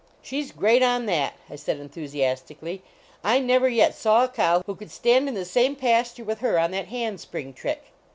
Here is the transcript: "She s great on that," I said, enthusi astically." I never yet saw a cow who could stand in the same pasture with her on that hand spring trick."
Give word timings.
"She 0.23 0.41
s 0.41 0.49
great 0.51 0.81
on 0.81 1.05
that," 1.05 1.35
I 1.47 1.55
said, 1.55 1.77
enthusi 1.79 2.23
astically." 2.23 2.81
I 3.33 3.37
never 3.37 3.69
yet 3.69 3.93
saw 3.93 4.23
a 4.23 4.27
cow 4.29 4.63
who 4.65 4.73
could 4.73 4.89
stand 4.89 5.27
in 5.27 5.35
the 5.35 5.45
same 5.45 5.75
pasture 5.75 6.23
with 6.23 6.39
her 6.39 6.57
on 6.57 6.71
that 6.71 6.87
hand 6.87 7.19
spring 7.19 7.53
trick." 7.53 7.83